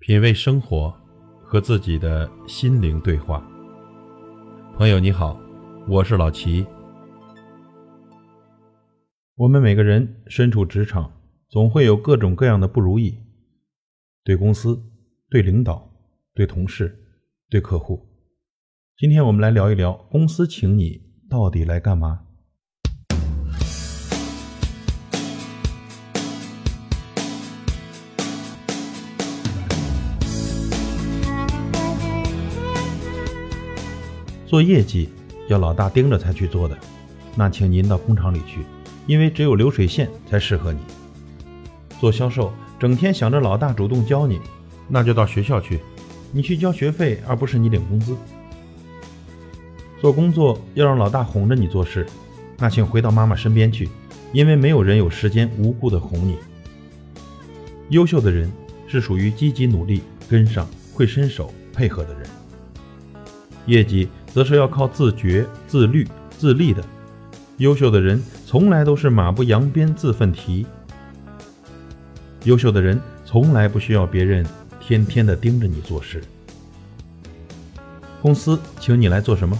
[0.00, 0.94] 品味生活，
[1.42, 3.44] 和自己的心灵对话。
[4.76, 5.36] 朋友你好，
[5.88, 6.64] 我是老齐。
[9.34, 11.12] 我们每个人身处职场，
[11.48, 13.18] 总会有各种各样的不如意，
[14.22, 14.80] 对公司、
[15.28, 15.90] 对领导、
[16.32, 16.96] 对同事、
[17.50, 18.08] 对客户。
[18.96, 22.27] 今天我们来聊一聊，公司请你到底来干嘛？
[34.48, 35.10] 做业绩
[35.46, 36.74] 要老大盯着才去做的，
[37.36, 38.64] 那请您到工厂里去，
[39.06, 40.78] 因为只有流水线才适合你。
[42.00, 44.40] 做销售整天想着老大主动教你，
[44.88, 45.80] 那就到学校去，
[46.32, 48.16] 你去交学费而不是你领工资。
[50.00, 52.06] 做工作要让老大哄着你做事，
[52.56, 53.86] 那请回到妈妈身边去，
[54.32, 56.38] 因为没有人有时间无故的哄你。
[57.90, 58.50] 优秀的人
[58.86, 62.26] 是属于积极努力、跟上、会伸手、配合的人。
[63.66, 64.08] 业绩。
[64.32, 66.82] 则是要靠自觉、自律、自立的。
[67.58, 70.66] 优秀的人从来都是马不扬鞭、自奋蹄。
[72.44, 74.46] 优秀的人从来不需要别人
[74.80, 76.22] 天天的盯着你做事。
[78.22, 79.58] 公司请你来做什么？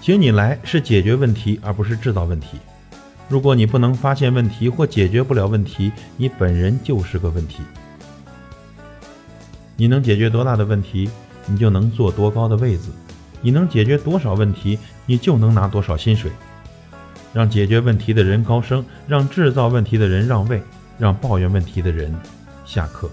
[0.00, 2.58] 请你来是解决问题，而不是制造问题。
[3.28, 7.62] 如果你不能发现问题或解决不了问题，你本人就是个问题。
[9.76, 11.08] 你能解决多大的问题，
[11.46, 12.90] 你就能坐多高的位子。
[13.42, 16.30] 你能解决多少问题，你就能拿多少薪水。
[17.32, 20.60] 让解决问题的人高升，让制造问题的人让位，
[20.98, 22.12] 让抱怨问题的人
[22.64, 23.08] 下课。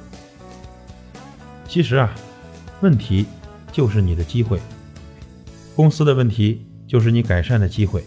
[1.67, 2.09] 其实啊，
[2.81, 3.27] 问题
[3.71, 4.59] 就是你的机会。
[5.75, 8.03] 公司的问题就是你改善的机会，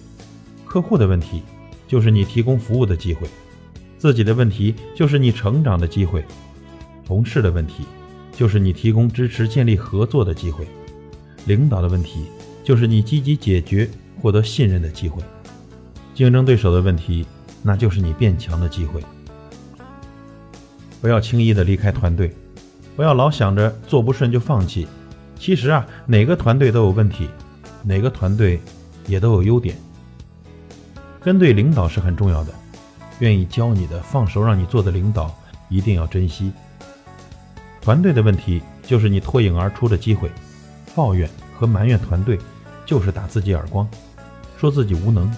[0.65, 1.43] 客户的问题
[1.87, 3.29] 就是你提供服务的机会，
[3.97, 6.25] 自己的问题就是你成长的机会，
[7.07, 7.85] 同事的问题
[8.33, 10.67] 就是你提供支持、建立合作的机会。
[11.47, 12.27] 领导的问题，
[12.63, 13.89] 就是你积极解决、
[14.21, 15.23] 获得信任的机会；
[16.15, 17.27] 竞争对手的问题，
[17.63, 19.03] 那就是你变强的机会。
[21.01, 22.35] 不要轻易的离开团队，
[22.95, 24.87] 不要老想着做不顺就放弃。
[25.39, 27.29] 其实啊，哪个团队都有问题，
[27.83, 28.61] 哪个团队
[29.07, 29.75] 也都有优点。
[31.23, 32.53] 跟对领导是很重要的，
[33.21, 35.35] 愿意教你的、放手让你做的领导，
[35.71, 36.53] 一定要珍惜。
[37.81, 40.31] 团队的问题，就是你脱颖而出的机会。
[40.95, 42.39] 抱怨和埋怨团队，
[42.85, 43.87] 就是打自己耳光；
[44.59, 45.33] 说自己无能，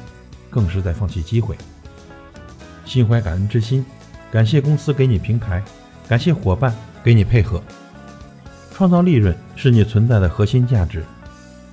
[0.49, 1.57] 更是在放弃机会。
[2.85, 3.85] 心怀感恩之心，
[4.31, 5.63] 感谢公司给你平台，
[6.09, 6.75] 感谢伙伴
[7.05, 7.63] 给你配合。
[8.73, 11.05] 创造利润是你存在的核心价值。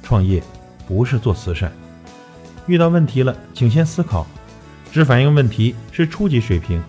[0.03, 0.43] 创业
[0.87, 1.71] 不是做慈善。
[2.67, 4.27] 遇到问题了，请先思考，
[4.91, 6.83] 只反映问题是初级水平，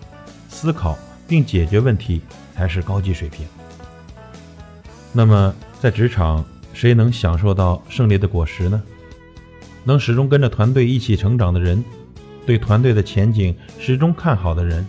[0.49, 0.97] 思考
[1.27, 2.21] 并解决问题
[2.55, 3.47] 才是高级水平。
[5.13, 6.45] 那么在职场。
[6.73, 8.81] 谁能享受到胜利的果实呢？
[9.83, 11.83] 能始终跟着团队一起成长的人，
[12.45, 14.85] 对团队的前景始终看好的人，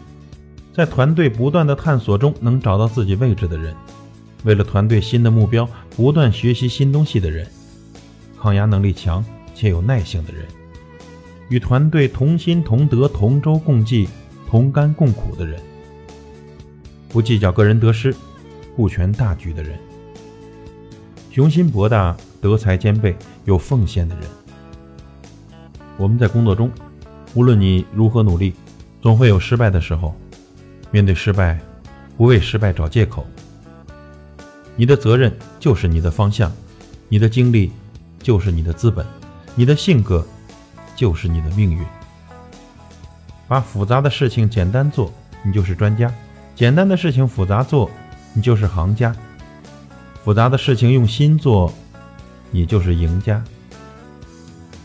[0.73, 3.75] 在团队不断的探索中能找到自己位置的人，
[4.45, 7.47] 为了团队新的目标不断学习新东西的人，
[8.41, 10.45] 抗压能力强且有耐性的人，
[11.49, 14.09] 与团队同心同德、同舟共济、
[14.49, 15.61] 同甘共苦的人，
[17.09, 18.15] 不计较个人得失、
[18.77, 19.79] 顾全大局的人。
[21.33, 23.17] 雄心博大、德才兼备、
[23.47, 24.25] 有奉献的人。
[25.97, 26.71] 我们在工作中，
[27.33, 28.53] 无论你如何努力，
[29.01, 30.15] 总会有失败的时候。
[30.91, 31.59] 面对失败，
[32.19, 33.27] 不为失败找借口。
[34.77, 36.53] 你的责任就是你的方向，
[37.09, 37.73] 你的经历
[38.19, 39.07] 就是你的资本，
[39.55, 40.23] 你的性格
[40.95, 41.83] 就是你的命运。
[43.49, 45.11] 把复杂的事情简单做，
[45.43, 46.11] 你就是专家；
[46.55, 47.91] 简单的事情复杂做，
[48.35, 49.17] 你就是行家。
[50.25, 51.73] 复杂的事情用心做，
[52.53, 53.43] 你就是赢家。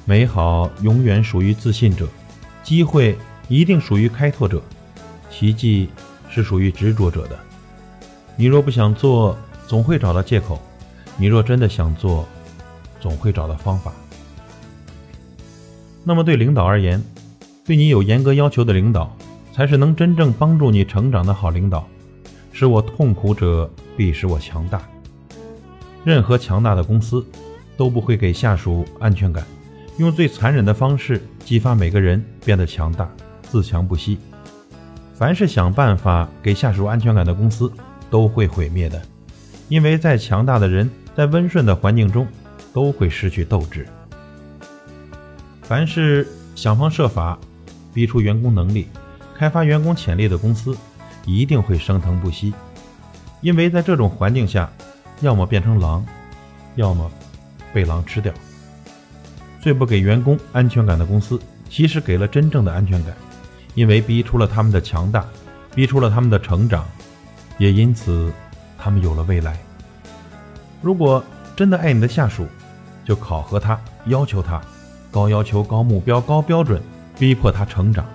[0.03, 2.07] 美好永远属于自信者，
[2.63, 3.15] 机会
[3.47, 4.59] 一定属于开拓者，
[5.29, 5.89] 奇迹
[6.27, 7.37] 是属于执着者的。
[8.35, 9.37] 你若不想做，
[9.67, 10.57] 总会找到借口；
[11.17, 12.27] 你若真的想做，
[12.99, 13.93] 总会找到方法。
[16.03, 17.03] 那么，对领导而言，
[17.63, 19.15] 对你有严格要求的领导，
[19.53, 21.87] 才是能真正帮助你成长的好领导。
[22.51, 24.81] 使我痛苦者，必使我强大。
[26.07, 27.21] 任何强大的公司
[27.75, 29.45] 都不会给下属安全感，
[29.97, 33.11] 用最残忍的方式激发每个人变得强大、
[33.41, 34.17] 自强不息。
[35.13, 37.69] 凡是想办法给下属安全感的公司
[38.09, 39.01] 都会毁灭的，
[39.67, 42.25] 因为再强大的人在温顺的环境中
[42.71, 43.85] 都会失去斗志。
[45.61, 46.25] 凡是
[46.55, 47.37] 想方设法
[47.93, 48.87] 逼出员工能力、
[49.35, 50.73] 开发员工潜力的公司，
[51.25, 52.53] 一定会升腾不息。
[53.41, 54.71] 因为在这种环境下，
[55.21, 56.05] 要么变成狼，
[56.75, 57.11] 要么
[57.73, 58.33] 被狼吃掉。
[59.59, 63.13] 最不给员工安全感的公司，其实给了真正的安全感，
[63.73, 65.25] 因为逼出了他们的强大，
[65.75, 66.85] 逼出了他们的成长，
[67.57, 68.31] 也因此
[68.77, 69.57] 他们有了未来。
[70.81, 71.23] 如果
[71.55, 72.47] 真的爱你的下属，
[73.03, 74.61] 就考核他，要求他，
[75.09, 76.81] 高要求、高目标、高标准，
[77.17, 78.05] 逼迫他成长。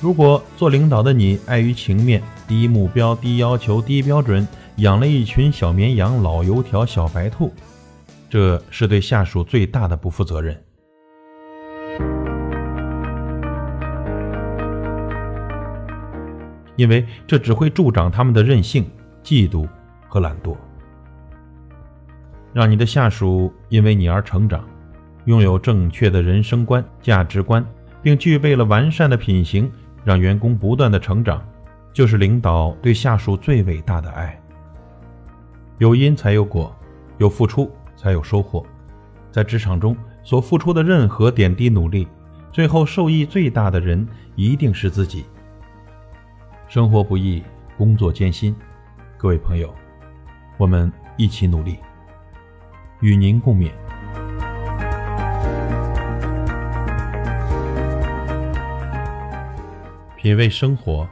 [0.00, 7.52] 如果做领导的你碍于情面，低目标、低要求、低标准，养了一群小绵羊、老油条、小白兔，
[8.30, 10.58] 这是对下属最大的不负责任。
[16.76, 18.90] 因为这只会助长他们的任性、
[19.22, 19.68] 嫉妒
[20.08, 20.56] 和懒惰。
[22.52, 24.64] 让你的下属因为你而成长，
[25.26, 27.64] 拥有正确的人生观、价值观，
[28.02, 29.70] 并具备了完善的品行。
[30.04, 31.40] 让员工不断的成长，
[31.92, 34.41] 就是领导对下属最伟大的爱。
[35.82, 36.72] 有因才有果，
[37.18, 38.64] 有付出才有收获。
[39.32, 42.06] 在职场中所付出的任何点滴努力，
[42.52, 44.06] 最后受益最大的人
[44.36, 45.24] 一定是自己。
[46.68, 47.42] 生活不易，
[47.76, 48.54] 工作艰辛，
[49.18, 49.74] 各位朋友，
[50.56, 51.76] 我们一起努力，
[53.00, 53.72] 与您共勉。
[60.16, 61.04] 品味生活，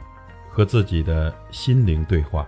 [0.49, 2.47] 和自己的心灵对话。